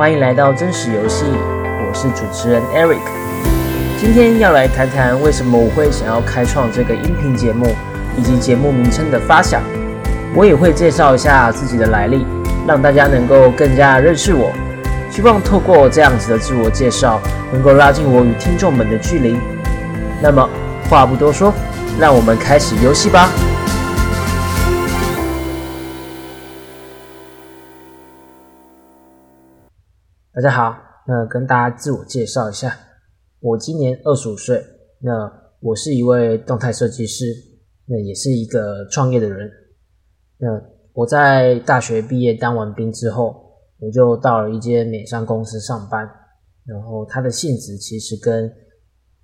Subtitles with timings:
[0.00, 3.02] 欢迎来到真实游戏，我是主持人 Eric。
[4.00, 7.76] 今天要来谈谈为什么我会想要开创这个音频节目，
[8.16, 9.60] 以及节目名称的发想。
[10.34, 12.24] 我也会介绍一下自己的来历，
[12.66, 14.50] 让大家能够更加认识我。
[15.10, 17.20] 希望透过这样子的自我介绍，
[17.52, 19.36] 能够拉近我与听众们的距离。
[20.22, 20.48] 那么
[20.88, 21.52] 话不多说，
[21.98, 23.28] 让我们开始游戏吧。
[30.32, 30.76] 大家好，
[31.08, 32.78] 那跟大家自我介绍一下，
[33.40, 34.64] 我今年二十五岁，
[35.00, 35.12] 那
[35.58, 37.24] 我是一位动态设计师，
[37.86, 39.50] 那也是一个创业的人。
[40.38, 40.46] 那
[40.92, 46.08] 我在大学毕业当完兵之后，我就到了一间美商公司上班，
[46.64, 48.48] 然后它的性质其实跟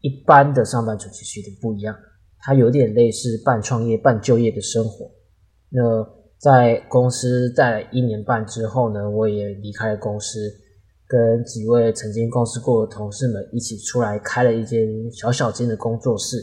[0.00, 1.96] 一般的上班族其实有点不一样，
[2.40, 5.10] 它有点类似半创业半就业的生活。
[5.70, 5.80] 那
[6.36, 10.59] 在公司待了一年半之后呢，我也离开了公司。
[11.10, 16.36] 跟几位曾经共事过的同事们一起出来开了一间小小间的工作室。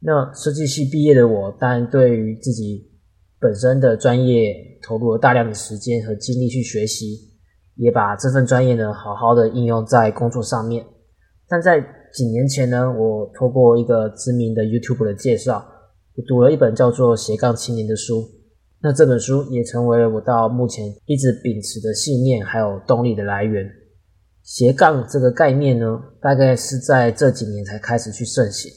[0.00, 2.90] 那设计系毕业的我，当然对于自己
[3.38, 7.34] 本身的专业投入了大量的时间和精力去学习，
[7.76, 10.86] 也把这份专业呢好好的应用在工作上面。
[11.46, 11.84] 但在
[12.14, 15.62] 几年前呢，我透过一个知名的 YouTube 的介绍，
[16.16, 18.24] 我读了一本叫做《斜杠青年》的书。
[18.86, 23.66] 那这本书也成为了我到目前一直秉持的信念，还有动力的来源。
[24.42, 28.70] 斜杠这个概念呢，大概是在这几年才开始去盛行。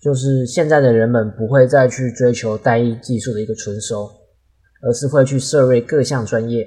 [0.00, 4.10] 就是现在的人们不会再去追求单一技术的一个纯熟，
[4.82, 6.66] 而是会去涉猎各项专业，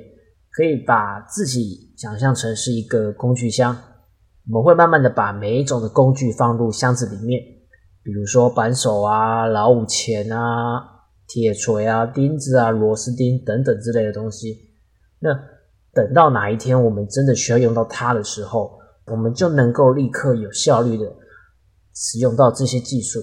[0.53, 3.75] 可以把自己想象成是一个工具箱。
[4.47, 7.41] 我们会慢慢的把每一种的工具放入箱子里面，
[8.01, 10.91] 比如说扳手啊、老五钳啊。
[11.27, 14.71] 铁锤啊、钉子啊、螺丝钉等等之类的东西，
[15.19, 15.29] 那
[15.93, 21.05] 等到哪一天我们真的需要用到它的时候，我们就能够立刻有效率的
[21.93, 23.19] 使用到这些技术。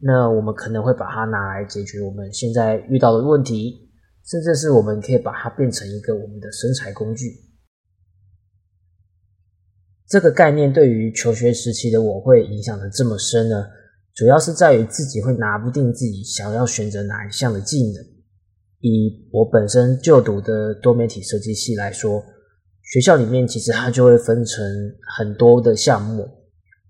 [0.00, 3.90] 那我们可能会把它拿来解决我们现在遇到的问题，
[4.24, 7.26] 甚至是我们可以把它变成一个我们的生财工具。
[10.06, 13.66] 这个概念对于求学时期的我会影响的这么深呢？
[14.18, 18.04] 主要是在于自己会拿不定自己想要选择哪一项的技能。
[18.80, 22.20] 以我本身就读的多媒体设计系来说，
[22.82, 24.60] 学校里面其实它就会分成
[25.16, 26.28] 很多的项目。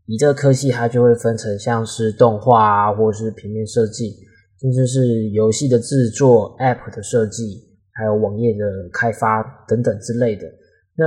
[0.07, 4.17] 以这个科系，它就会分成像是动画啊，或者是平面设计，
[4.59, 7.43] 甚至是游戏的制作、App 的设计，
[7.93, 10.47] 还有网页的开发等等之类的。
[10.97, 11.05] 那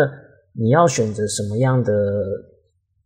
[0.54, 1.92] 你要选择什么样的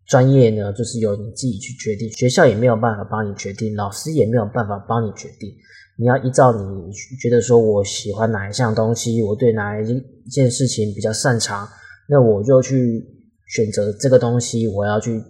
[0.08, 5.52] 专业呢，就是由你自己去决定，学校也没有办法帮你决定，老师也没有办法帮你决定。
[5.98, 11.68] 你要依照你觉得说，我喜欢哪一项东西，我对哪一件事情比较擅长，
[12.10, 13.04] 那我就去
[13.48, 14.68] 选择这个东西。
[14.68, 15.24] 我要去，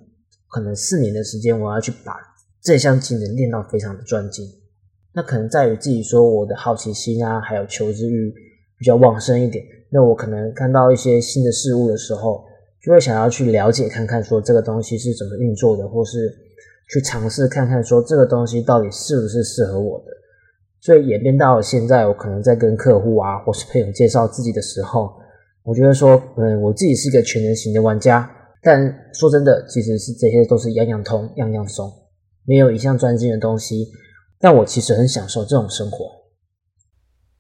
[0.48, 2.14] 可能四年的时间，我要去把
[2.64, 4.46] 这项技能练到非常的专精。
[5.14, 8.34] 那可能在于自己说，我的好奇心啊，还有求知欲
[8.78, 9.64] 比较旺盛一点。
[9.92, 12.44] 那我可能看到一些新的事物的时候，
[12.86, 16.32] 就会想要去了解看看，说这个东西是怎么运作的，或是
[16.94, 20.06] 去尝试看看，说这个东西到底是不是适合我的。
[20.82, 25.12] 所以演变到现在，我可能在跟客户啊，或是朋友介绍自己的时候，
[25.64, 28.30] 我觉得说，嗯，我自己是一个全能型的玩家。
[28.62, 31.92] 但说真的，其实是这些都是样样通，样样松，
[32.46, 33.88] 没有一项专精的东西。
[34.40, 36.06] 但我其实很享受这种生活。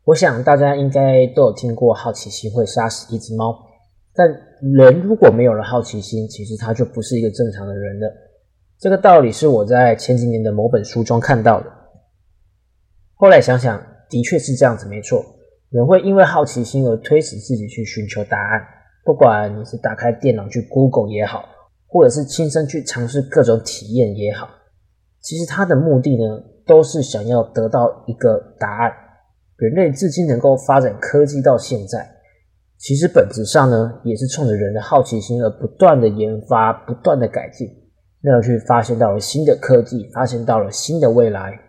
[0.05, 3.55] 我想大家应该都有听过，好奇心会杀死一只猫。
[4.13, 4.27] 但
[4.61, 8.11] 人如果没有了好奇心，其实他就不是一个正常的人了。
[8.79, 11.71] 这个道理是我在前几年的某本书中看到的。
[13.15, 15.23] 后来想想，的确是这样子，没错。
[15.69, 18.61] 人会因为好奇心而推使自己去寻求答案，
[19.03, 21.47] 不管你是打开电脑去 Google 也好，
[21.87, 24.47] 或者是亲身去尝试各种体验也好，
[25.21, 28.91] 其实他的目的呢，都是想要得到一个答案。
[29.57, 32.14] 人类至今能够发展科技到现在。
[32.85, 37.67] 其实本质上呢，也是冲着人的好奇心而不断的研发、不断的改进，
[38.21, 41.59] 那去发现到了新的科技，发现到了新的未来。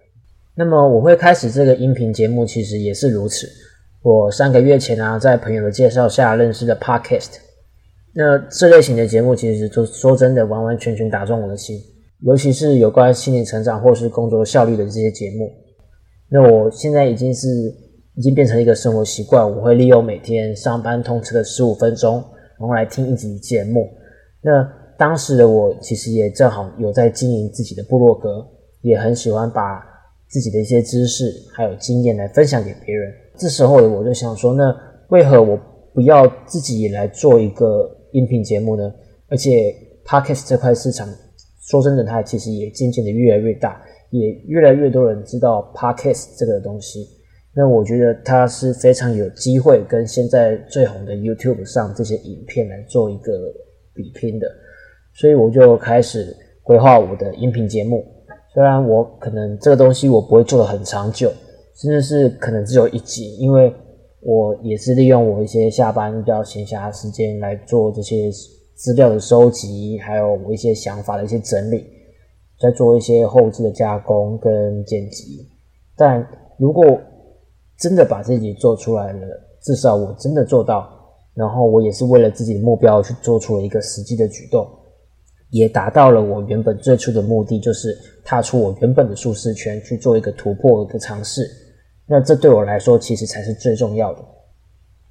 [0.55, 3.49] 那么我会开始这个音频节目，其实也是如此。
[4.03, 7.37] 我三个月前啊，在朋友的介绍下认识的 Podcast，
[8.13, 11.81] 那这类型的节目其实就说真的，完完全全打中我的心，
[12.25, 15.51] 尤其是有关心理成长或是工作效率的这些节目。
[16.29, 17.49] 那我现在已经是。
[18.17, 22.15] 已经变成一个生活习惯，我会利用每天上班通车的十五分钟，
[22.59, 23.89] 然后来听一集节目。
[24.43, 24.67] 那
[24.99, 28.47] 当时的我其实也正好有在经营自己的部落格，
[28.81, 29.85] 也很喜欢把
[30.29, 33.13] 自己的一些知识还有经验来分享给别人。
[33.37, 34.75] 这时候的我就想说，那
[35.09, 35.59] 为何我
[35.93, 38.91] 不要自己也来做一个音频节目呢？
[39.29, 39.75] 而且
[40.07, 41.07] Podcast 这块市场，
[41.69, 47.07] 说真的，它其实也渐渐的越来越大，也越来越多人知道 Podcast 这个东西。
[47.59, 53.33] 那我觉得它是非常有机会跟现在最红的 YouTube 上这些影片来做一个
[53.95, 54.47] 比拼的，
[55.15, 58.05] 所以我就开始规划我的音频节目。
[58.53, 61.33] 虽然我可能这个东西我不会做的很长久，
[61.77, 63.73] 甚至是可能只有一集，因为
[64.21, 68.31] 我也是利用我一些下班比较闲暇时间来做这些
[68.75, 71.87] 资料的收集，还有我一些想法的一些整理，
[72.61, 75.49] 再做一些后置的加工跟剪辑。
[75.97, 76.27] 但
[76.59, 77.01] 如果
[77.79, 79.21] 真的把这集做出来了，
[79.63, 80.89] 至少我真的做到，
[81.35, 84.67] 然后我也是为了自己的目标去做出了一个实际的举动。
[85.51, 91.49] 也达到了我原本最初的目的，就是踏出我原本的舒适圈，去做一个突破的尝试。
[92.05, 94.21] 那这对我来说，其实才是最重要的。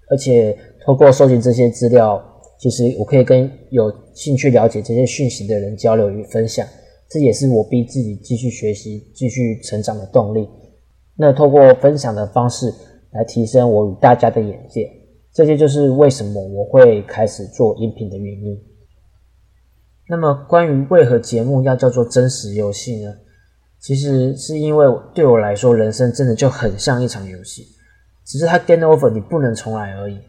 [0.09, 2.21] 而且透过收集这些资料，
[2.59, 6.67] 其实我可以跟有兴趣了解这些讯息的人交流与分享。
[7.09, 10.47] 这也是我逼自己继续学习、继续成长的动力。
[11.17, 12.73] 那透过分享的方式
[13.11, 14.91] 来提升我与大家的眼界，
[15.33, 18.57] 这些就是为什么我会开始做音频的原因。
[20.07, 23.13] 那么，关于为何节目要叫做真实游戏呢？
[23.79, 27.63] 其实是因为对我来说，人生真的就很像一场游戏，
[28.25, 30.19] 只是它 game over，你不能重来而已。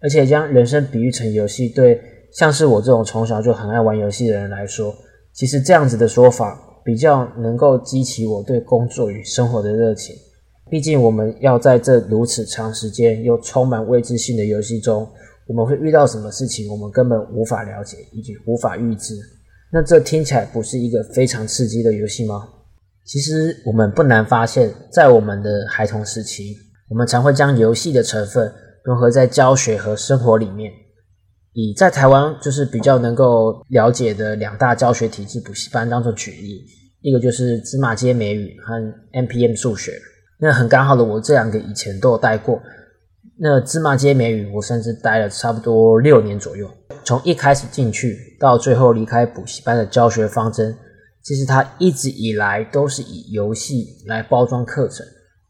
[0.00, 2.00] 而且将人生比喻成游戏，对
[2.32, 4.94] 像是我这种从小就很爱玩游戏的人来说，
[5.32, 10.14] 其实这样子的说法比较能够激起我对工作与生活的热情。
[10.70, 15.08] 毕竟，我们要在这如此长时间又充满未知性的游戏中。
[15.46, 19.14] 我们会遇到什么事情，我们根本无法了解，以及无法预知。
[19.72, 22.46] 那这听起来不是一个非常刺激的游戏吗？
[23.06, 26.54] 其实我们不难发现，在我们的孩童时期，
[26.90, 28.52] 我们常会将游戏的成分
[28.84, 30.70] 融合在教学和生活里面。
[31.54, 36.62] 以在台湾就是比较能够了解的两大教学体制补习班当做举例，
[37.00, 38.74] 一个就是芝麻街美语和
[39.12, 39.92] MPM 数学。
[40.40, 42.60] 那很刚好的，我这两个以前都有带过。
[43.40, 46.68] 那芝麻街美语，我甚至待了差不多六年左右。
[47.04, 50.76] 从一开始进去到最后离开补习班的教学方针，
[51.22, 55.06] 其实它一直以来都是以游戏来包装课程，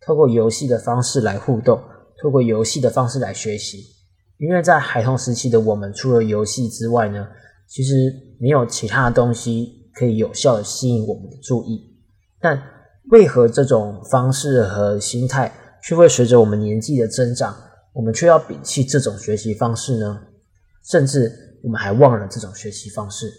[0.07, 1.81] 透过游戏的方式来互动，
[2.23, 3.79] 透过游戏的方式来学习。
[4.39, 7.27] 因为在孩童时期的我们，除了游戏之外呢，
[7.67, 11.97] 其实没有其他的东西可以有效的吸引我们的注意。
[12.41, 12.63] 但
[13.11, 15.53] 为何这种方式和心态
[15.83, 17.57] 却会随着我们年纪的增长，
[17.95, 20.21] 我们却要摒弃这种学习方式呢？
[20.91, 21.33] 甚至
[21.63, 23.33] 我们还忘了这种学习方式。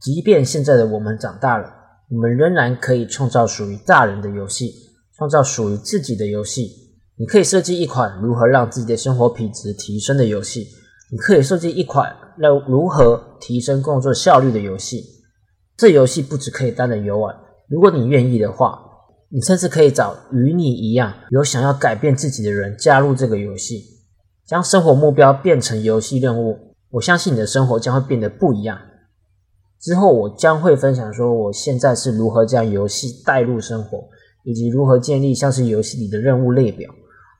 [0.00, 1.70] 即便现在的我们长大了，
[2.10, 4.72] 我们仍然可以创造属于大人的游戏，
[5.16, 6.70] 创造属于自己的游戏。
[7.16, 10.68] 你可以设计一款如何让自己的生活品质提升的游戏，
[11.10, 15.04] 你可以设计一款让如何提升工作效率的游戏。
[15.76, 17.34] 这游戏不只可以单人游玩，
[17.68, 18.84] 如果你愿意的话。
[19.30, 23.84] 你甚至可以找与你一样有想要改变自己的人加入这个游戏，
[24.46, 26.74] 将生活目标变成游戏任务。
[26.92, 28.78] 我相信你的生活将会变得不一样。
[29.78, 34.08] 之后我将会分享说我现在是如何将游戏带入生活，
[34.44, 36.90] 以及如何建立像是游戏里的任务列表。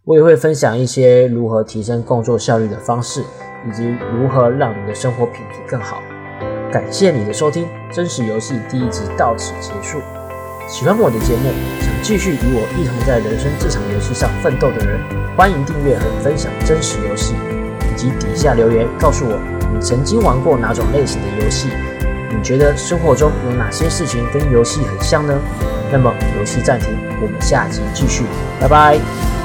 [0.04, 3.22] 我也会分享一些如何提升工作效率的方式，
[3.66, 6.02] 以及如何让你的生活品质更好。
[6.70, 9.98] 感谢你的收听，真实游戏第一集到此结束。
[10.68, 15.00] 喜欢我的节目，想继续与我一同在人生这场游戏上奋斗的人，
[15.34, 17.34] 欢迎订阅和分享真实游戏，
[17.90, 19.40] 以及底下留言告诉我
[19.72, 21.68] 你曾经玩过哪种类型的游戏。
[22.30, 25.32] 你觉得生活中有哪些事情跟游戏很像呢？
[25.90, 26.90] 那么游戏暂停，
[27.22, 28.24] 我们下集继续，
[28.60, 29.37] 拜拜。